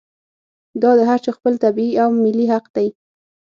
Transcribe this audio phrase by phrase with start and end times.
[0.81, 2.87] دا د هر چا خپل طبعي او ملي حق دی.